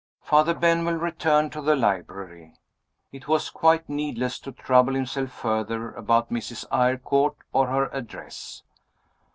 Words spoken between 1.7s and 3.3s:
library. It